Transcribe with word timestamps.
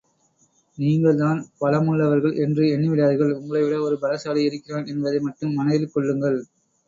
நீங்கள்தான் 0.77 1.39
பலமுளளவர்கள் 1.59 2.33
என்று 2.35 2.63
எண்ணி 2.67 2.87
விடாதீர்கள் 2.89 3.35
உங்களை 3.35 3.61
விட 3.63 3.77
ஒரு 3.81 3.97
பலசாலி 4.01 4.41
இருக்கிறான் 4.43 4.87
என்பதை 4.87 5.19
மட்டும் 5.19 5.53
மனதில் 5.53 5.93
கொள்ளுங்கள். 5.93 6.39